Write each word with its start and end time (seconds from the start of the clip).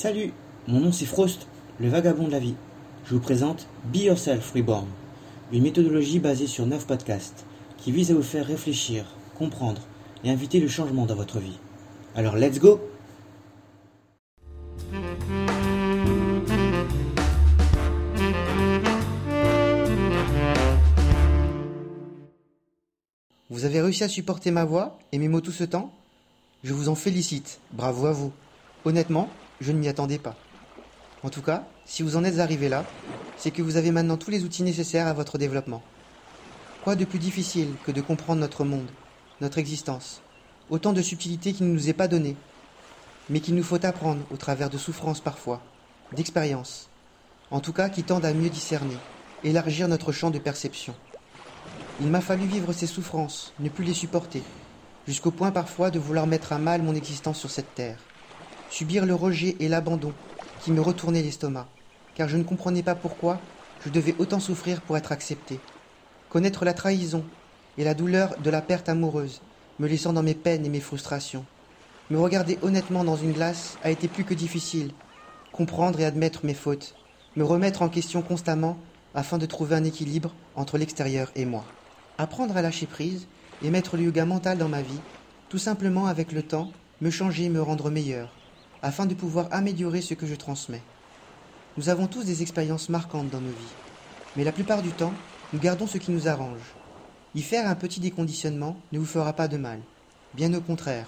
Salut, 0.00 0.32
mon 0.68 0.78
nom 0.78 0.92
c'est 0.92 1.06
Frost, 1.06 1.48
le 1.80 1.88
vagabond 1.88 2.28
de 2.28 2.30
la 2.30 2.38
vie. 2.38 2.54
Je 3.04 3.14
vous 3.14 3.20
présente 3.20 3.66
Be 3.92 3.96
Yourself 3.96 4.52
Reborn, 4.52 4.86
une 5.50 5.64
méthodologie 5.64 6.20
basée 6.20 6.46
sur 6.46 6.66
9 6.66 6.86
podcasts 6.86 7.44
qui 7.78 7.90
vise 7.90 8.12
à 8.12 8.14
vous 8.14 8.22
faire 8.22 8.46
réfléchir, 8.46 9.04
comprendre 9.36 9.82
et 10.22 10.30
inviter 10.30 10.60
le 10.60 10.68
changement 10.68 11.04
dans 11.04 11.16
votre 11.16 11.40
vie. 11.40 11.58
Alors 12.14 12.36
let's 12.36 12.60
go 12.60 12.80
Vous 23.50 23.64
avez 23.64 23.80
réussi 23.80 24.04
à 24.04 24.08
supporter 24.08 24.52
ma 24.52 24.64
voix 24.64 25.00
et 25.10 25.18
mes 25.18 25.26
mots 25.26 25.40
tout 25.40 25.50
ce 25.50 25.64
temps? 25.64 25.92
Je 26.62 26.72
vous 26.72 26.88
en 26.88 26.94
félicite, 26.94 27.58
bravo 27.72 28.06
à 28.06 28.12
vous. 28.12 28.30
Honnêtement, 28.84 29.28
je 29.60 29.72
ne 29.72 29.78
m'y 29.78 29.88
attendais 29.88 30.18
pas. 30.18 30.36
En 31.22 31.30
tout 31.30 31.42
cas, 31.42 31.64
si 31.84 32.02
vous 32.02 32.16
en 32.16 32.24
êtes 32.24 32.38
arrivé 32.38 32.68
là, 32.68 32.84
c'est 33.36 33.50
que 33.50 33.62
vous 33.62 33.76
avez 33.76 33.90
maintenant 33.90 34.16
tous 34.16 34.30
les 34.30 34.44
outils 34.44 34.62
nécessaires 34.62 35.06
à 35.08 35.12
votre 35.12 35.38
développement. 35.38 35.82
Quoi 36.84 36.94
de 36.94 37.04
plus 37.04 37.18
difficile 37.18 37.68
que 37.84 37.90
de 37.90 38.00
comprendre 38.00 38.40
notre 38.40 38.64
monde, 38.64 38.88
notre 39.40 39.58
existence, 39.58 40.22
autant 40.70 40.92
de 40.92 41.02
subtilités 41.02 41.52
qui 41.52 41.64
ne 41.64 41.72
nous 41.72 41.88
est 41.88 41.94
pas 41.94 42.08
données, 42.08 42.36
mais 43.30 43.40
qu'il 43.40 43.56
nous 43.56 43.64
faut 43.64 43.84
apprendre 43.84 44.22
au 44.32 44.36
travers 44.36 44.70
de 44.70 44.78
souffrances 44.78 45.20
parfois, 45.20 45.60
d'expériences, 46.12 46.88
en 47.50 47.60
tout 47.60 47.72
cas 47.72 47.88
qui 47.88 48.04
tendent 48.04 48.24
à 48.24 48.32
mieux 48.32 48.50
discerner, 48.50 48.96
élargir 49.42 49.88
notre 49.88 50.12
champ 50.12 50.30
de 50.30 50.38
perception. 50.38 50.94
Il 52.00 52.08
m'a 52.08 52.20
fallu 52.20 52.46
vivre 52.46 52.72
ces 52.72 52.86
souffrances, 52.86 53.52
ne 53.58 53.68
plus 53.68 53.84
les 53.84 53.94
supporter, 53.94 54.42
jusqu'au 55.06 55.32
point 55.32 55.50
parfois 55.50 55.90
de 55.90 55.98
vouloir 55.98 56.28
mettre 56.28 56.52
à 56.52 56.58
mal 56.58 56.82
mon 56.82 56.94
existence 56.94 57.38
sur 57.38 57.50
cette 57.50 57.74
terre 57.74 57.98
subir 58.70 59.06
le 59.06 59.14
rejet 59.14 59.56
et 59.60 59.68
l'abandon 59.68 60.12
qui 60.60 60.72
me 60.72 60.80
retournaient 60.80 61.22
l'estomac, 61.22 61.66
car 62.14 62.28
je 62.28 62.36
ne 62.36 62.42
comprenais 62.42 62.82
pas 62.82 62.94
pourquoi 62.94 63.40
je 63.84 63.90
devais 63.90 64.14
autant 64.18 64.40
souffrir 64.40 64.80
pour 64.80 64.96
être 64.96 65.12
accepté. 65.12 65.60
Connaître 66.30 66.64
la 66.64 66.74
trahison 66.74 67.24
et 67.78 67.84
la 67.84 67.94
douleur 67.94 68.34
de 68.42 68.50
la 68.50 68.60
perte 68.60 68.88
amoureuse, 68.88 69.40
me 69.78 69.86
laissant 69.86 70.12
dans 70.12 70.22
mes 70.22 70.34
peines 70.34 70.66
et 70.66 70.70
mes 70.70 70.80
frustrations. 70.80 71.44
Me 72.10 72.18
regarder 72.18 72.58
honnêtement 72.62 73.04
dans 73.04 73.16
une 73.16 73.32
glace 73.32 73.78
a 73.84 73.90
été 73.90 74.08
plus 74.08 74.24
que 74.24 74.34
difficile. 74.34 74.92
Comprendre 75.52 76.00
et 76.00 76.04
admettre 76.04 76.44
mes 76.44 76.54
fautes, 76.54 76.94
me 77.36 77.44
remettre 77.44 77.82
en 77.82 77.88
question 77.88 78.22
constamment 78.22 78.78
afin 79.14 79.38
de 79.38 79.46
trouver 79.46 79.76
un 79.76 79.84
équilibre 79.84 80.34
entre 80.56 80.78
l'extérieur 80.78 81.30
et 81.36 81.44
moi. 81.44 81.64
Apprendre 82.18 82.56
à 82.56 82.62
lâcher 82.62 82.86
prise 82.86 83.26
et 83.62 83.70
mettre 83.70 83.96
le 83.96 84.04
yoga 84.04 84.24
mental 84.24 84.58
dans 84.58 84.68
ma 84.68 84.82
vie, 84.82 85.00
tout 85.48 85.58
simplement 85.58 86.06
avec 86.06 86.32
le 86.32 86.42
temps, 86.42 86.72
me 87.00 87.10
changer 87.10 87.44
et 87.44 87.48
me 87.48 87.62
rendre 87.62 87.90
meilleur, 87.90 88.32
afin 88.82 89.06
de 89.06 89.14
pouvoir 89.14 89.48
améliorer 89.50 90.00
ce 90.00 90.14
que 90.14 90.26
je 90.26 90.34
transmets. 90.34 90.82
Nous 91.76 91.88
avons 91.88 92.06
tous 92.06 92.24
des 92.24 92.42
expériences 92.42 92.88
marquantes 92.88 93.30
dans 93.30 93.40
nos 93.40 93.48
vies, 93.48 93.74
mais 94.36 94.44
la 94.44 94.52
plupart 94.52 94.82
du 94.82 94.90
temps, 94.90 95.12
nous 95.52 95.58
gardons 95.58 95.86
ce 95.86 95.98
qui 95.98 96.10
nous 96.10 96.28
arrange. 96.28 96.60
Y 97.34 97.42
faire 97.42 97.68
un 97.68 97.74
petit 97.74 98.00
déconditionnement 98.00 98.76
ne 98.92 98.98
vous 98.98 99.04
fera 99.04 99.32
pas 99.32 99.48
de 99.48 99.56
mal, 99.56 99.80
bien 100.34 100.52
au 100.54 100.60
contraire. 100.60 101.06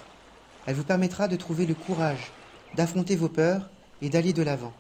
Elle 0.66 0.77
vous 0.77 0.84
permettra 0.84 1.28
de 1.28 1.36
trouver 1.36 1.66
le 1.66 1.74
courage, 1.74 2.30
d'affronter 2.77 3.16
vos 3.16 3.28
peurs 3.28 3.70
et 4.02 4.10
d'aller 4.10 4.32
de 4.32 4.42
l'avant. 4.42 4.72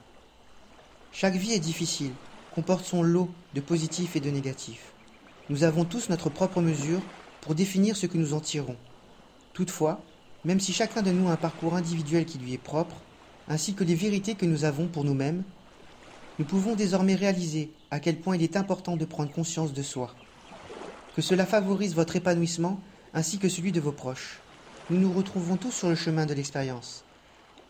Chaque 1.12 1.34
vie 1.34 1.52
est 1.52 1.60
difficile, 1.60 2.12
comporte 2.54 2.84
son 2.84 3.02
lot 3.02 3.30
de 3.54 3.60
positifs 3.60 4.16
et 4.16 4.20
de 4.20 4.30
négatifs. 4.30 4.92
Nous 5.48 5.64
avons 5.64 5.84
tous 5.84 6.08
notre 6.08 6.30
propre 6.30 6.60
mesure 6.60 7.00
pour 7.40 7.54
définir 7.54 7.96
ce 7.96 8.06
que 8.06 8.18
nous 8.18 8.34
en 8.34 8.40
tirons. 8.40 8.76
Toutefois, 9.52 10.00
même 10.44 10.60
si 10.60 10.72
chacun 10.72 11.02
de 11.02 11.10
nous 11.10 11.28
a 11.28 11.32
un 11.32 11.36
parcours 11.36 11.74
individuel 11.74 12.24
qui 12.24 12.38
lui 12.38 12.54
est 12.54 12.58
propre, 12.58 12.96
ainsi 13.48 13.74
que 13.74 13.84
les 13.84 13.94
vérités 13.94 14.34
que 14.34 14.46
nous 14.46 14.64
avons 14.64 14.86
pour 14.86 15.04
nous-mêmes, 15.04 15.42
nous 16.38 16.44
pouvons 16.44 16.74
désormais 16.74 17.14
réaliser 17.14 17.70
à 17.90 18.00
quel 18.00 18.18
point 18.18 18.36
il 18.36 18.42
est 18.42 18.56
important 18.56 18.96
de 18.96 19.04
prendre 19.04 19.32
conscience 19.32 19.72
de 19.72 19.82
soi, 19.82 20.14
que 21.14 21.22
cela 21.22 21.44
favorise 21.46 21.94
votre 21.94 22.16
épanouissement 22.16 22.80
ainsi 23.12 23.38
que 23.38 23.48
celui 23.48 23.72
de 23.72 23.80
vos 23.80 23.92
proches. 23.92 24.38
Nous 24.88 24.98
nous 24.98 25.12
retrouvons 25.12 25.56
tous 25.56 25.72
sur 25.72 25.88
le 25.88 25.94
chemin 25.94 26.26
de 26.26 26.34
l'expérience, 26.34 27.04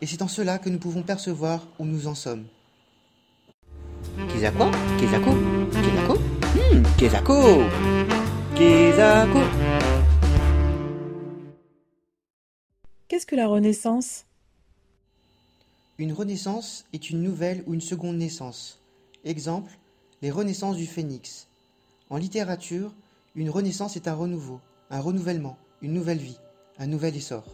et 0.00 0.06
c'est 0.06 0.22
en 0.22 0.28
cela 0.28 0.58
que 0.58 0.68
nous 0.68 0.78
pouvons 0.78 1.02
percevoir 1.02 1.66
où 1.78 1.84
nous 1.84 2.06
en 2.06 2.14
sommes. 2.14 2.44
Kezako 4.28 4.70
Kezako 4.98 5.32
Kezako 5.72 6.18
Hmm, 6.50 6.82
Qu'est-ce 13.20 13.26
que 13.26 13.36
la 13.36 13.48
Renaissance? 13.48 14.24
Une 15.98 16.14
renaissance 16.14 16.86
est 16.94 17.10
une 17.10 17.22
nouvelle 17.22 17.62
ou 17.66 17.74
une 17.74 17.82
seconde 17.82 18.16
naissance. 18.16 18.80
Exemple, 19.26 19.72
les 20.22 20.30
renaissances 20.30 20.76
du 20.76 20.86
phénix. 20.86 21.46
En 22.08 22.16
littérature, 22.16 22.94
une 23.34 23.50
renaissance 23.50 23.94
est 23.96 24.08
un 24.08 24.14
renouveau, 24.14 24.58
un 24.88 25.00
renouvellement, 25.00 25.58
une 25.82 25.92
nouvelle 25.92 26.16
vie, 26.16 26.38
un 26.78 26.86
nouvel 26.86 27.14
essor. 27.14 27.44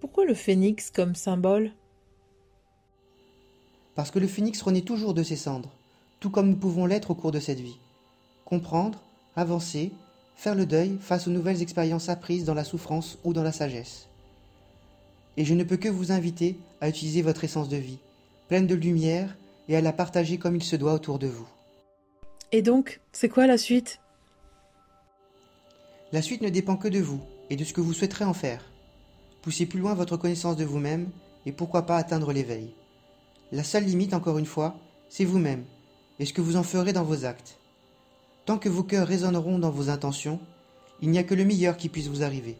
Pourquoi 0.00 0.24
le 0.24 0.34
phénix 0.34 0.90
comme 0.90 1.14
symbole? 1.14 1.70
Parce 3.94 4.10
que 4.10 4.18
le 4.18 4.26
phénix 4.26 4.60
renaît 4.62 4.80
toujours 4.80 5.14
de 5.14 5.22
ses 5.22 5.36
cendres, 5.36 5.70
tout 6.18 6.30
comme 6.30 6.50
nous 6.50 6.56
pouvons 6.56 6.86
l'être 6.86 7.12
au 7.12 7.14
cours 7.14 7.30
de 7.30 7.38
cette 7.38 7.60
vie. 7.60 7.78
Comprendre, 8.44 9.00
avancer, 9.36 9.92
faire 10.38 10.54
le 10.54 10.66
deuil 10.66 10.98
face 11.00 11.26
aux 11.26 11.32
nouvelles 11.32 11.62
expériences 11.62 12.08
apprises 12.08 12.44
dans 12.44 12.54
la 12.54 12.62
souffrance 12.62 13.18
ou 13.24 13.32
dans 13.32 13.42
la 13.42 13.50
sagesse. 13.50 14.06
Et 15.36 15.44
je 15.44 15.52
ne 15.52 15.64
peux 15.64 15.76
que 15.76 15.88
vous 15.88 16.12
inviter 16.12 16.56
à 16.80 16.88
utiliser 16.88 17.22
votre 17.22 17.42
essence 17.42 17.68
de 17.68 17.76
vie, 17.76 17.98
pleine 18.46 18.68
de 18.68 18.76
lumière, 18.76 19.36
et 19.68 19.76
à 19.76 19.80
la 19.80 19.92
partager 19.92 20.38
comme 20.38 20.54
il 20.54 20.62
se 20.62 20.76
doit 20.76 20.94
autour 20.94 21.18
de 21.18 21.26
vous. 21.26 21.46
Et 22.52 22.62
donc, 22.62 23.00
c'est 23.12 23.28
quoi 23.28 23.48
la 23.48 23.58
suite? 23.58 23.98
La 26.12 26.22
suite 26.22 26.40
ne 26.40 26.48
dépend 26.48 26.76
que 26.76 26.88
de 26.88 27.00
vous 27.00 27.20
et 27.50 27.56
de 27.56 27.64
ce 27.64 27.72
que 27.74 27.80
vous 27.80 27.92
souhaiterez 27.92 28.24
en 28.24 28.32
faire. 28.32 28.64
Poussez 29.42 29.66
plus 29.66 29.80
loin 29.80 29.94
votre 29.94 30.16
connaissance 30.16 30.56
de 30.56 30.64
vous-même 30.64 31.10
et 31.46 31.52
pourquoi 31.52 31.84
pas 31.84 31.96
atteindre 31.96 32.32
l'éveil. 32.32 32.72
La 33.50 33.64
seule 33.64 33.84
limite, 33.84 34.14
encore 34.14 34.38
une 34.38 34.46
fois, 34.46 34.78
c'est 35.08 35.24
vous-même 35.24 35.64
et 36.20 36.24
ce 36.24 36.32
que 36.32 36.40
vous 36.40 36.56
en 36.56 36.62
ferez 36.62 36.92
dans 36.92 37.04
vos 37.04 37.24
actes. 37.24 37.58
Tant 38.48 38.56
que 38.56 38.70
vos 38.70 38.82
cœurs 38.82 39.06
résonneront 39.06 39.58
dans 39.58 39.68
vos 39.68 39.90
intentions, 39.90 40.40
il 41.02 41.10
n'y 41.10 41.18
a 41.18 41.22
que 41.22 41.34
le 41.34 41.44
meilleur 41.44 41.76
qui 41.76 41.90
puisse 41.90 42.06
vous 42.06 42.22
arriver. 42.22 42.56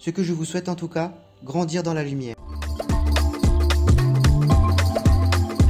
Ce 0.00 0.10
que 0.10 0.24
je 0.24 0.32
vous 0.32 0.44
souhaite 0.44 0.68
en 0.68 0.74
tout 0.74 0.88
cas, 0.88 1.12
grandir 1.44 1.84
dans 1.84 1.94
la 1.94 2.02
lumière. 2.02 2.34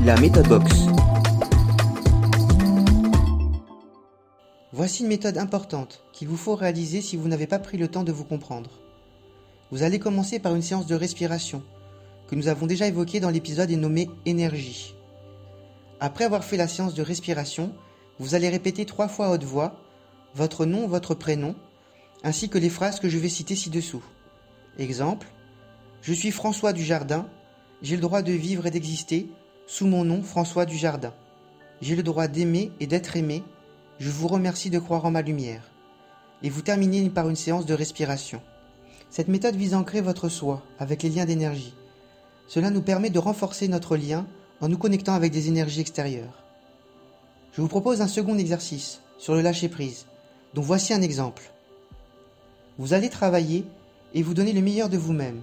La 0.07 0.19
méthode 0.19 0.49
box. 0.49 0.87
Voici 4.73 5.03
une 5.03 5.11
méthode 5.11 5.37
importante 5.37 6.03
qu'il 6.15 6.29
vous 6.29 6.39
faut 6.39 6.55
réaliser 6.55 7.03
si 7.03 7.19
vous 7.19 7.29
n'avez 7.29 7.47
pas 7.47 7.59
pris 7.59 7.77
le 7.77 7.89
temps 7.89 8.05
de 8.05 8.13
vous 8.13 8.25
comprendre. 8.25 8.71
Vous 9.71 9.83
allez 9.83 9.99
commencer 9.99 10.39
par 10.39 10.55
une 10.55 10.63
séance 10.63 10.87
de 10.87 10.95
respiration 10.95 11.63
que 12.27 12.37
nous 12.37 12.49
avons 12.49 12.67
déjà 12.67 12.87
évoquée 12.87 13.21
dans 13.21 13.29
l'épisode 13.29 13.71
et 13.71 13.77
nommé 13.77 14.09
énergie. 14.25 14.95
Après 16.01 16.25
avoir 16.25 16.43
fait 16.43 16.57
la 16.57 16.69
séance 16.69 16.95
de 16.95 17.03
respiration, 17.03 17.75
vous 18.19 18.35
allez 18.35 18.49
répéter 18.49 18.87
trois 18.87 19.09
fois 19.09 19.27
à 19.27 19.31
haute 19.31 19.45
voix 19.45 19.81
votre 20.35 20.67
nom, 20.67 20.87
votre 20.87 21.15
prénom, 21.15 21.55
ainsi 22.23 22.51
que 22.51 22.59
les 22.59 22.69
phrases 22.69 23.01
que 23.01 23.09
je 23.09 23.17
vais 23.17 23.31
citer 23.31 23.57
ci-dessous. 23.57 24.05
Exemple 24.79 25.29
Je 26.03 26.13
suis 26.13 26.31
François 26.31 26.75
Dujardin, 26.75 27.27
j'ai 27.81 27.97
le 27.97 28.03
droit 28.03 28.21
de 28.21 28.33
vivre 28.33 28.67
et 28.67 28.71
d'exister 28.71 29.29
sous 29.67 29.87
mon 29.87 30.05
nom 30.05 30.23
François 30.23 30.67
Dujardin. 30.67 31.15
J'ai 31.81 31.97
le 31.97 32.03
droit 32.03 32.29
d'aimer 32.29 32.71
et 32.81 32.87
d'être 32.87 33.17
aimé, 33.17 33.43
je 33.99 34.11
vous 34.11 34.29
remercie 34.29 34.71
de 34.71 34.79
croire 34.79 35.07
en 35.07 35.11
ma 35.11 35.23
lumière. 35.23 35.71
Et 36.43 36.51
vous 36.51 36.63
terminez 36.63 37.09
par 37.09 37.31
une 37.31 37.37
séance 37.37 37.65
de 37.65 37.75
respiration. 37.75 38.43
Cette 39.09 39.29
méthode 39.29 39.57
vise 39.57 39.73
à 39.73 39.79
ancrer 39.79 40.03
votre 40.03 40.29
soi 40.29 40.63
avec 40.79 41.03
les 41.03 41.09
liens 41.09 41.25
d'énergie. 41.25 41.75
Cela 42.47 42.71
nous 42.71 42.83
permet 42.83 43.11
de 43.11 43.19
renforcer 43.19 43.69
notre 43.69 43.97
lien 43.97 44.27
en 44.61 44.69
nous 44.69 44.79
connectant 44.79 45.15
avec 45.15 45.33
des 45.33 45.49
énergies 45.49 45.81
extérieures. 45.81 46.46
Je 47.57 47.63
vous 47.63 47.69
propose 47.69 48.03
un 48.03 48.07
second 48.07 48.37
exercice 48.37 49.01
sur 49.17 49.35
le 49.35 49.41
lâcher-prise, 49.41 50.05
dont 50.53 50.61
voici 50.61 50.93
un 50.93 51.01
exemple. 51.01 51.51
Vous 52.77 52.93
allez 52.93 53.09
travailler 53.09 53.65
et 54.13 54.23
vous 54.23 54.35
donner 54.35 54.53
le 54.53 54.61
meilleur 54.61 54.91
de 54.91 54.99
vous-même. 54.99 55.41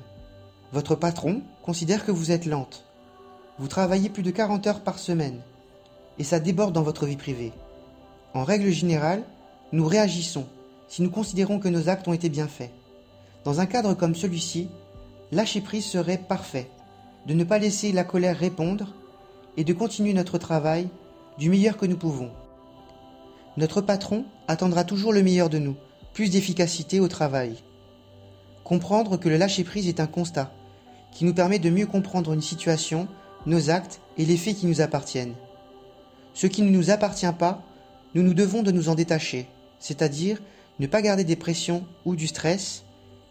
Votre 0.73 0.93
patron 0.93 1.41
considère 1.63 2.05
que 2.05 2.11
vous 2.11 2.29
êtes 2.29 2.45
lente. 2.45 2.85
Vous 3.57 3.67
travaillez 3.67 4.09
plus 4.09 4.21
de 4.21 4.29
40 4.29 4.67
heures 4.67 4.81
par 4.81 4.99
semaine 4.99 5.41
et 6.19 6.23
ça 6.23 6.39
déborde 6.39 6.75
dans 6.75 6.83
votre 6.83 7.07
vie 7.07 7.17
privée. 7.17 7.51
En 8.35 8.43
règle 8.43 8.69
générale, 8.69 9.23
nous 9.71 9.87
réagissons 9.87 10.45
si 10.87 11.01
nous 11.01 11.09
considérons 11.09 11.57
que 11.57 11.67
nos 11.67 11.89
actes 11.89 12.07
ont 12.07 12.13
été 12.13 12.29
bien 12.29 12.47
faits. 12.47 12.69
Dans 13.43 13.59
un 13.59 13.65
cadre 13.65 13.95
comme 13.95 14.13
celui-ci, 14.13 14.69
lâcher 15.31 15.61
prise 15.61 15.85
serait 15.85 16.19
parfait, 16.19 16.69
de 17.25 17.33
ne 17.33 17.43
pas 17.43 17.57
laisser 17.57 17.91
la 17.91 18.03
colère 18.03 18.37
répondre 18.37 18.93
et 19.57 19.63
de 19.63 19.73
continuer 19.73 20.13
notre 20.13 20.37
travail 20.37 20.89
du 21.37 21.49
meilleur 21.49 21.77
que 21.77 21.85
nous 21.85 21.97
pouvons. 21.97 22.31
Notre 23.57 23.81
patron 23.81 24.25
attendra 24.47 24.83
toujours 24.83 25.13
le 25.13 25.23
meilleur 25.23 25.49
de 25.49 25.59
nous, 25.59 25.75
plus 26.13 26.29
d'efficacité 26.29 26.99
au 26.99 27.07
travail. 27.07 27.55
Comprendre 28.63 29.17
que 29.17 29.29
le 29.29 29.37
lâcher-prise 29.37 29.87
est 29.87 29.99
un 29.99 30.07
constat, 30.07 30.51
qui 31.11 31.25
nous 31.25 31.33
permet 31.33 31.59
de 31.59 31.69
mieux 31.69 31.85
comprendre 31.85 32.33
une 32.33 32.41
situation, 32.41 33.07
nos 33.45 33.69
actes 33.69 33.99
et 34.17 34.25
les 34.25 34.37
faits 34.37 34.57
qui 34.57 34.65
nous 34.65 34.81
appartiennent. 34.81 35.35
Ce 36.33 36.47
qui 36.47 36.61
ne 36.61 36.69
nous 36.69 36.89
appartient 36.89 37.31
pas, 37.37 37.61
nous 38.15 38.23
nous 38.23 38.33
devons 38.33 38.63
de 38.63 38.71
nous 38.71 38.89
en 38.89 38.95
détacher, 38.95 39.47
c'est-à-dire 39.79 40.41
ne 40.79 40.87
pas 40.87 41.01
garder 41.01 41.23
des 41.23 41.35
pressions 41.35 41.83
ou 42.05 42.15
du 42.15 42.27
stress 42.27 42.83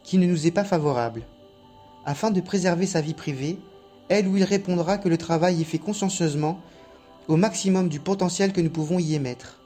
qui 0.05 0.19
ne 0.19 0.26
nous 0.26 0.46
est 0.46 0.52
pas 0.52 0.64
favorable. 0.64 1.22
Afin 2.05 2.31
de 2.31 2.40
préserver 2.40 2.87
sa 2.87 3.00
vie 3.00 3.14
privée, 3.14 3.58
elle 4.08 4.28
ou 4.28 4.37
il 4.37 4.44
répondra 4.44 4.98
que 4.98 5.08
le 5.08 5.19
travail 5.19 5.60
est 5.60 5.64
fait 5.64 5.78
consciencieusement 5.78 6.60
au 7.28 7.36
maximum 7.36 7.88
du 7.88 8.00
potentiel 8.00 8.52
que 8.52 8.60
nous 8.60 8.70
pouvons 8.70 8.98
y 8.98 9.14
émettre. 9.14 9.60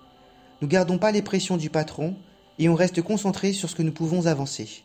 Nous 0.62 0.68
gardons 0.68 0.98
pas 0.98 1.12
les 1.12 1.22
pressions 1.22 1.56
du 1.56 1.70
patron 1.70 2.16
et 2.58 2.68
on 2.68 2.74
reste 2.74 3.02
concentré 3.02 3.52
sur 3.52 3.68
ce 3.68 3.74
que 3.74 3.82
nous 3.82 3.92
pouvons 3.92 4.26
avancer. 4.26 4.82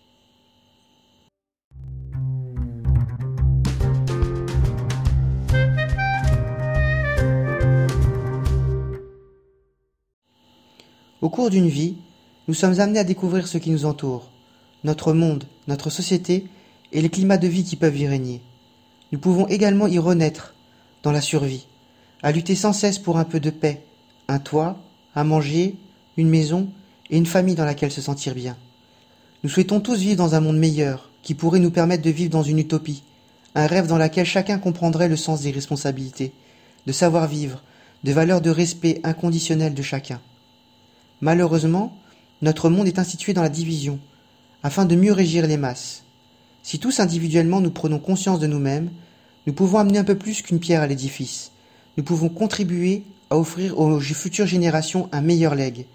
Au 11.22 11.30
cours 11.30 11.52
d'une 11.52 11.68
vie, 11.68 11.98
nous 12.48 12.56
sommes 12.56 12.80
amenés 12.80 13.00
à 13.00 13.04
découvrir 13.04 13.48
ce 13.48 13.60
qui 13.60 13.70
nous 13.70 13.86
entoure, 13.86 14.32
notre 14.84 15.14
monde, 15.14 15.44
notre 15.68 15.92
société 15.92 16.48
et 16.92 17.02
les 17.02 17.10
climats 17.10 17.38
de 17.38 17.48
vie 17.48 17.64
qui 17.64 17.76
peuvent 17.76 17.98
y 17.98 18.08
régner. 18.08 18.42
Nous 19.12 19.20
pouvons 19.20 19.48
également 19.48 19.88
y 19.88 20.00
renaître 20.00 20.56
dans 21.04 21.12
la 21.12 21.22
survie, 21.22 21.68
à 22.24 22.32
lutter 22.32 22.56
sans 22.56 22.74
cesse 22.74 23.00
pour 23.00 23.18
un 23.18 23.24
peu 23.24 23.40
de 23.40 23.50
paix, 23.50 23.84
un 24.28 24.40
toit, 24.40 24.78
à 25.16 25.24
manger, 25.24 25.76
une 26.18 26.30
maison 26.30 26.70
et 27.10 27.18
une 27.18 27.26
famille 27.26 27.56
dans 27.56 27.66
laquelle 27.66 27.92
se 27.92 28.02
sentir 28.02 28.36
bien. 28.36 28.58
Nous 29.44 29.50
souhaitons 29.50 29.80
tous 29.80 30.00
vivre 30.00 30.18
dans 30.18 30.36
un 30.36 30.40
monde 30.40 30.60
meilleur, 30.60 31.10
qui 31.24 31.34
pourrait 31.34 31.60
nous 31.60 31.72
permettre 31.72 32.04
de 32.04 32.10
vivre 32.10 32.30
dans 32.30 32.44
une 32.44 32.60
utopie, 32.60 33.04
un 33.56 33.68
rêve 33.68 33.88
dans 33.88 33.98
lequel 33.98 34.26
chacun 34.26 34.60
comprendrait 34.60 35.10
le 35.10 35.16
sens 35.16 35.42
des 35.42 35.52
responsabilités, 35.52 36.32
de 36.88 36.92
savoir-vivre, 36.92 37.62
de 38.04 38.12
valeurs 38.12 38.42
de 38.42 38.50
respect 38.50 39.02
inconditionnel 39.04 39.74
de 39.74 39.82
chacun. 39.82 40.22
Malheureusement, 41.22 41.96
notre 42.42 42.70
monde 42.70 42.88
est 42.88 43.00
institué 43.00 43.34
dans 43.34 43.44
la 43.44 43.50
division, 43.50 44.00
afin 44.64 44.86
de 44.86 44.96
mieux 44.96 45.14
régir 45.14 45.46
les 45.48 45.58
masses. 45.58 46.04
Si 46.64 46.80
tous 46.80 47.00
individuellement 47.00 47.62
nous 47.62 47.72
prenons 47.72 48.00
conscience 48.00 48.40
de 48.40 48.48
nous-mêmes, 48.48 48.92
nous 49.48 49.54
pouvons 49.54 49.80
amener 49.80 50.00
un 50.00 50.04
peu 50.04 50.18
plus 50.18 50.42
qu'une 50.42 50.60
pierre 50.60 50.82
à 50.82 50.88
l'édifice. 50.88 51.52
Nous 51.98 52.04
pouvons 52.04 52.30
contribuer 52.30 53.04
à 53.30 53.38
offrir 53.38 53.80
aux 53.80 54.00
futures 54.00 54.46
générations 54.46 55.10
un 55.12 55.22
meilleur 55.22 55.56
legs. 55.56 55.86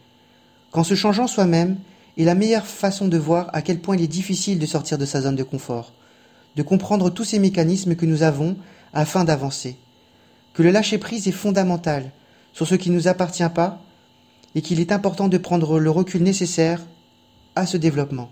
Qu'en 0.70 0.84
se 0.84 0.94
changeant 0.94 1.26
soi-même 1.26 1.76
est 2.18 2.24
la 2.24 2.34
meilleure 2.34 2.66
façon 2.66 3.08
de 3.08 3.18
voir 3.18 3.50
à 3.52 3.62
quel 3.62 3.80
point 3.80 3.96
il 3.96 4.02
est 4.02 4.08
difficile 4.08 4.58
de 4.58 4.66
sortir 4.66 4.98
de 4.98 5.04
sa 5.04 5.22
zone 5.22 5.36
de 5.36 5.42
confort, 5.42 5.92
de 6.56 6.62
comprendre 6.62 7.10
tous 7.10 7.24
ces 7.24 7.38
mécanismes 7.38 7.94
que 7.94 8.06
nous 8.06 8.22
avons 8.22 8.56
afin 8.92 9.24
d'avancer. 9.24 9.76
Que 10.54 10.62
le 10.62 10.70
lâcher-prise 10.70 11.28
est 11.28 11.32
fondamental 11.32 12.12
sur 12.52 12.66
ce 12.66 12.74
qui 12.74 12.90
ne 12.90 12.94
nous 12.94 13.08
appartient 13.08 13.48
pas 13.54 13.82
et 14.54 14.62
qu'il 14.62 14.80
est 14.80 14.92
important 14.92 15.28
de 15.28 15.38
prendre 15.38 15.78
le 15.78 15.90
recul 15.90 16.22
nécessaire 16.22 16.80
à 17.54 17.66
ce 17.66 17.76
développement. 17.76 18.30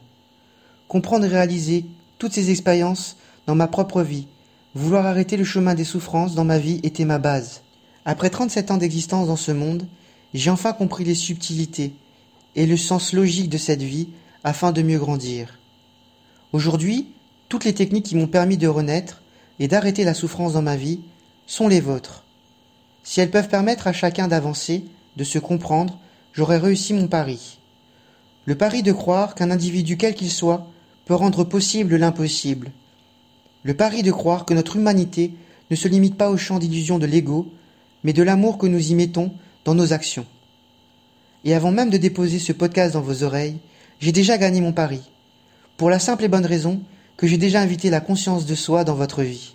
Comprendre 0.88 1.26
et 1.26 1.28
réaliser 1.28 1.84
toutes 2.18 2.32
ces 2.32 2.50
expériences 2.50 3.16
dans 3.46 3.54
ma 3.54 3.68
propre 3.68 4.02
vie, 4.02 4.26
vouloir 4.74 5.06
arrêter 5.06 5.36
le 5.36 5.44
chemin 5.44 5.74
des 5.74 5.84
souffrances 5.84 6.34
dans 6.34 6.44
ma 6.44 6.58
vie 6.58 6.80
était 6.82 7.04
ma 7.04 7.18
base. 7.18 7.62
Après 8.04 8.30
37 8.30 8.70
ans 8.70 8.76
d'existence 8.76 9.28
dans 9.28 9.36
ce 9.36 9.52
monde, 9.52 9.86
j'ai 10.34 10.50
enfin 10.50 10.72
compris 10.72 11.04
les 11.04 11.14
subtilités 11.14 11.94
et 12.56 12.66
le 12.66 12.76
sens 12.76 13.12
logique 13.12 13.48
de 13.48 13.58
cette 13.58 13.82
vie 13.82 14.08
afin 14.42 14.72
de 14.72 14.82
mieux 14.82 14.98
grandir. 14.98 15.58
Aujourd'hui, 16.52 17.08
toutes 17.48 17.64
les 17.64 17.74
techniques 17.74 18.06
qui 18.06 18.16
m'ont 18.16 18.26
permis 18.26 18.56
de 18.56 18.68
renaître 18.68 19.22
et 19.58 19.68
d'arrêter 19.68 20.04
la 20.04 20.14
souffrance 20.14 20.54
dans 20.54 20.62
ma 20.62 20.76
vie 20.76 21.00
sont 21.46 21.68
les 21.68 21.80
vôtres. 21.80 22.24
Si 23.04 23.20
elles 23.20 23.30
peuvent 23.30 23.48
permettre 23.48 23.86
à 23.86 23.92
chacun 23.92 24.28
d'avancer, 24.28 24.84
de 25.16 25.24
se 25.24 25.38
comprendre, 25.38 25.98
j'aurai 26.32 26.58
réussi 26.58 26.94
mon 26.94 27.06
pari. 27.06 27.58
Le 28.46 28.56
pari 28.56 28.82
de 28.82 28.92
croire 28.92 29.34
qu'un 29.34 29.50
individu 29.50 29.96
quel 29.96 30.14
qu'il 30.14 30.30
soit 30.30 30.66
peut 31.04 31.14
rendre 31.14 31.44
possible 31.44 31.96
l'impossible. 31.96 32.72
Le 33.64 33.74
pari 33.74 34.04
de 34.04 34.12
croire 34.12 34.44
que 34.44 34.54
notre 34.54 34.76
humanité 34.76 35.32
ne 35.70 35.76
se 35.76 35.88
limite 35.88 36.16
pas 36.16 36.30
au 36.30 36.36
champ 36.36 36.60
d'illusion 36.60 37.00
de 37.00 37.06
l'ego, 37.06 37.52
mais 38.04 38.12
de 38.12 38.22
l'amour 38.22 38.56
que 38.56 38.68
nous 38.68 38.92
y 38.92 38.94
mettons 38.94 39.32
dans 39.64 39.74
nos 39.74 39.92
actions. 39.92 40.26
Et 41.44 41.54
avant 41.54 41.72
même 41.72 41.90
de 41.90 41.98
déposer 41.98 42.38
ce 42.38 42.52
podcast 42.52 42.94
dans 42.94 43.00
vos 43.00 43.24
oreilles, 43.24 43.58
j'ai 43.98 44.12
déjà 44.12 44.38
gagné 44.38 44.60
mon 44.60 44.72
pari. 44.72 45.00
Pour 45.76 45.90
la 45.90 45.98
simple 45.98 46.22
et 46.22 46.28
bonne 46.28 46.46
raison 46.46 46.80
que 47.16 47.26
j'ai 47.26 47.38
déjà 47.38 47.60
invité 47.60 47.90
la 47.90 48.00
conscience 48.00 48.46
de 48.46 48.54
soi 48.54 48.84
dans 48.84 48.94
votre 48.94 49.22
vie. 49.22 49.54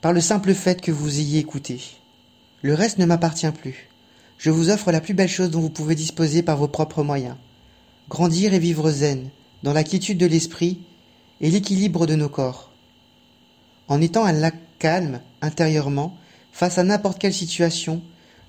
Par 0.00 0.14
le 0.14 0.22
simple 0.22 0.54
fait 0.54 0.80
que 0.80 0.92
vous 0.92 1.20
ayez 1.20 1.38
écouté. 1.38 1.80
Le 2.62 2.72
reste 2.72 2.96
ne 2.96 3.04
m'appartient 3.04 3.50
plus 3.50 3.92
je 4.42 4.50
vous 4.50 4.70
offre 4.70 4.90
la 4.90 5.00
plus 5.00 5.14
belle 5.14 5.28
chose 5.28 5.50
dont 5.50 5.60
vous 5.60 5.70
pouvez 5.70 5.94
disposer 5.94 6.42
par 6.42 6.56
vos 6.56 6.66
propres 6.66 7.04
moyens. 7.04 7.36
Grandir 8.08 8.54
et 8.54 8.58
vivre 8.58 8.90
zen, 8.90 9.30
dans 9.62 9.72
la 9.72 9.84
quiétude 9.84 10.18
de 10.18 10.26
l'esprit 10.26 10.80
et 11.40 11.48
l'équilibre 11.48 12.06
de 12.06 12.16
nos 12.16 12.28
corps. 12.28 12.71
En 13.92 14.00
étant 14.00 14.24
un 14.24 14.32
lac 14.32 14.54
calme, 14.78 15.20
intérieurement, 15.42 16.16
face 16.50 16.78
à 16.78 16.82
n'importe 16.82 17.18
quelle 17.18 17.34
situation, 17.34 18.00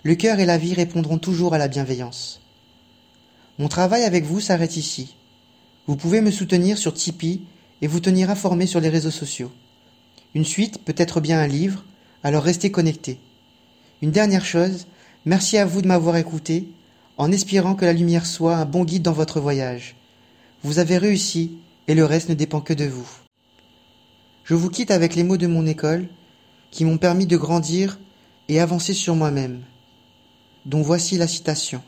le 0.03 0.15
cœur 0.15 0.39
et 0.39 0.45
la 0.45 0.57
vie 0.57 0.73
répondront 0.73 1.17
toujours 1.17 1.53
à 1.53 1.57
la 1.57 1.67
bienveillance. 1.67 2.39
Mon 3.59 3.67
travail 3.67 4.05
avec 4.05 4.23
vous 4.23 4.39
s'arrête 4.39 4.77
ici. 4.77 5.17
Vous 5.85 5.97
pouvez 5.97 6.21
me 6.21 6.31
soutenir 6.31 6.77
sur 6.77 6.93
Tipeee 6.93 7.41
et 7.81 7.87
vous 7.87 7.99
tenir 7.99 8.29
informé 8.29 8.67
sur 8.67 8.79
les 8.79 8.87
réseaux 8.87 9.11
sociaux. 9.11 9.51
Une 10.33 10.45
suite 10.45 10.77
peut 10.85 10.95
être 10.95 11.19
bien 11.19 11.41
un 11.41 11.47
livre, 11.47 11.83
alors 12.23 12.43
restez 12.43 12.71
connectés. 12.71 13.19
Une 14.01 14.11
dernière 14.11 14.45
chose, 14.45 14.87
Merci 15.25 15.57
à 15.57 15.65
vous 15.65 15.81
de 15.81 15.87
m'avoir 15.87 16.15
écouté, 16.15 16.69
en 17.17 17.33
espérant 17.33 17.75
que 17.75 17.83
la 17.83 17.91
lumière 17.91 18.25
soit 18.25 18.55
un 18.55 18.65
bon 18.65 18.85
guide 18.85 19.03
dans 19.03 19.11
votre 19.11 19.41
voyage. 19.41 19.97
Vous 20.63 20.79
avez 20.79 20.97
réussi, 20.97 21.57
et 21.89 21.95
le 21.95 22.05
reste 22.05 22.29
ne 22.29 22.33
dépend 22.33 22.61
que 22.61 22.73
de 22.73 22.85
vous. 22.85 23.22
Je 24.43 24.55
vous 24.55 24.69
quitte 24.69 24.91
avec 24.91 25.15
les 25.15 25.23
mots 25.23 25.37
de 25.37 25.47
mon 25.47 25.65
école, 25.65 26.07
qui 26.69 26.83
m'ont 26.85 26.97
permis 26.97 27.25
de 27.25 27.37
grandir 27.37 27.99
et 28.49 28.59
avancer 28.59 28.93
sur 28.93 29.15
moi-même, 29.15 29.61
dont 30.65 30.81
voici 30.81 31.17
la 31.17 31.27
citation. 31.27 31.81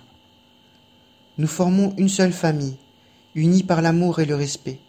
Nous 1.37 1.47
formons 1.47 1.93
une 1.97 2.07
seule 2.07 2.31
famille, 2.31 2.77
unie 3.33 3.63
par 3.63 3.81
l'amour 3.81 4.19
et 4.19 4.25
le 4.25 4.35
respect. 4.35 4.79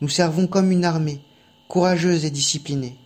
Nous 0.00 0.08
servons 0.08 0.46
comme 0.46 0.72
une 0.72 0.84
armée, 0.86 1.20
courageuse 1.68 2.24
et 2.24 2.30
disciplinée, 2.30 2.96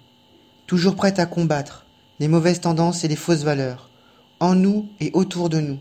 toujours 0.67 0.95
prête 0.95 1.19
à 1.19 1.27
combattre 1.27 1.85
les 2.21 2.29
mauvaises 2.29 2.61
tendances 2.61 3.03
et 3.03 3.09
les 3.09 3.17
fausses 3.17 3.43
valeurs 3.43 3.91
en 4.41 4.55
nous 4.55 4.89
et 5.01 5.11
autour 5.15 5.49
de 5.49 5.61
nous. 5.61 5.79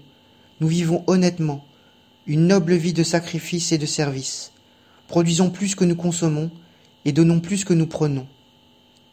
Nous 0.62 0.68
vivons 0.68 1.04
honnêtement 1.08 1.66
une 2.26 2.48
noble 2.48 2.74
vie 2.74 2.94
de 2.94 3.04
sacrifice 3.04 3.72
et 3.72 3.78
de 3.78 3.86
service. 3.86 4.52
Produisons 5.08 5.50
plus 5.50 5.76
que 5.76 5.84
nous 5.84 5.96
consommons 5.96 6.50
et 7.06 7.12
donnons 7.12 7.40
plus 7.40 7.64
que 7.64 7.74
nous 7.74 7.88
prenons. 7.88 8.28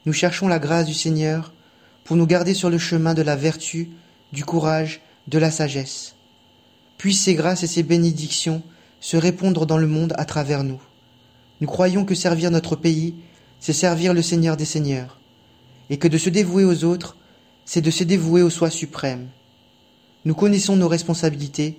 Nous 0.07 0.13
cherchons 0.13 0.49
la 0.49 0.59
grâce 0.59 0.87
du 0.87 0.95
Seigneur 0.95 1.53
pour 2.05 2.17
nous 2.17 2.27
garder 2.27 2.55
sur 2.55 2.71
le 2.71 2.79
chemin 2.79 3.15
de 3.15 3.23
la 3.23 3.37
vertu, 3.37 3.91
du 4.33 4.45
courage, 4.45 5.01
de 5.29 5.39
la 5.39 5.51
sagesse. 5.51 6.17
Puissent 6.99 7.23
ces 7.23 7.35
grâces 7.35 7.63
et 7.63 7.69
ces 7.69 7.83
bénédictions 7.83 8.63
se 9.01 9.17
répondre 9.17 9.67
dans 9.67 9.79
le 9.79 9.87
monde 9.87 10.15
à 10.17 10.25
travers 10.25 10.65
nous. 10.65 10.81
Nous 11.61 11.69
croyons 11.69 12.05
que 12.05 12.15
servir 12.15 12.51
notre 12.51 12.77
pays, 12.77 13.15
c'est 13.61 13.73
servir 13.73 14.15
le 14.15 14.23
Seigneur 14.23 14.57
des 14.57 14.65
Seigneurs, 14.65 15.21
et 15.91 15.99
que 15.99 16.09
de 16.09 16.19
se 16.19 16.31
dévouer 16.31 16.65
aux 16.65 16.85
autres, 16.85 17.17
c'est 17.65 17.81
de 17.81 17.91
se 17.91 18.05
dévouer 18.05 18.43
au 18.43 18.51
soi 18.51 18.71
suprême. 18.71 19.29
Nous 20.25 20.35
connaissons 20.35 20.77
nos 20.77 20.89
responsabilités, 20.89 21.79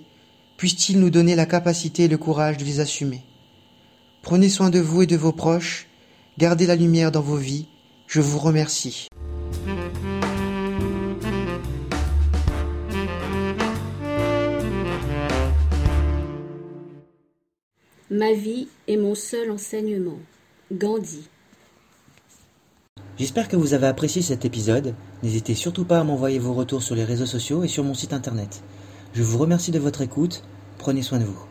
puisse-t-il 0.56 1.00
nous 1.00 1.10
donner 1.10 1.34
la 1.34 1.46
capacité 1.46 2.04
et 2.04 2.08
le 2.08 2.18
courage 2.18 2.56
de 2.56 2.64
les 2.64 2.80
assumer. 2.80 3.22
Prenez 4.22 4.48
soin 4.48 4.70
de 4.70 4.80
vous 4.80 5.02
et 5.02 5.06
de 5.06 5.16
vos 5.16 5.32
proches, 5.32 5.86
gardez 6.38 6.66
la 6.66 6.76
lumière 6.76 7.12
dans 7.12 7.20
vos 7.20 7.36
vies, 7.36 7.68
je 8.06 8.20
vous 8.20 8.38
remercie. 8.38 9.08
Ma 18.10 18.32
vie 18.32 18.68
est 18.86 18.96
mon 18.96 19.14
seul 19.14 19.50
enseignement. 19.50 20.18
Gandhi. 20.72 21.28
J'espère 23.18 23.48
que 23.48 23.56
vous 23.56 23.74
avez 23.74 23.86
apprécié 23.86 24.22
cet 24.22 24.44
épisode. 24.44 24.94
N'hésitez 25.22 25.54
surtout 25.54 25.84
pas 25.84 25.98
à 25.98 26.04
m'envoyer 26.04 26.38
vos 26.38 26.52
retours 26.52 26.82
sur 26.82 26.94
les 26.94 27.04
réseaux 27.04 27.26
sociaux 27.26 27.64
et 27.64 27.68
sur 27.68 27.84
mon 27.84 27.94
site 27.94 28.12
internet. 28.12 28.62
Je 29.14 29.22
vous 29.22 29.38
remercie 29.38 29.70
de 29.70 29.78
votre 29.78 30.00
écoute. 30.00 30.44
Prenez 30.78 31.02
soin 31.02 31.18
de 31.18 31.24
vous. 31.24 31.44